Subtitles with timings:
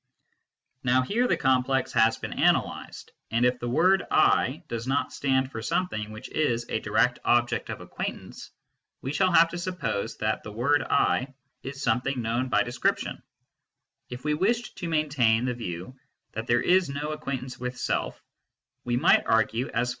[0.83, 3.59] Now here the complex has been analysed, and if"
[4.11, 8.49] I" does not stand for something which is a direct object of acquaint ance,
[9.03, 10.41] we shall have to syppose that"
[10.91, 13.21] I is something kno wr^ by description,
[14.11, 15.95] af we wished to maintain the view
[16.33, 16.41] thai.
[16.47, 18.23] there is nn acquaiutajic^jwith Self,
[18.83, 19.89] we might argue a,s...